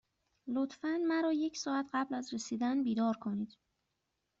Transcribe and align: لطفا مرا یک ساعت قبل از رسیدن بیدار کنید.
لطفا 0.47 0.97
مرا 1.07 1.31
یک 1.33 1.57
ساعت 1.57 1.87
قبل 1.93 2.15
از 2.15 2.33
رسیدن 2.33 2.83
بیدار 2.83 3.17
کنید. 3.17 3.57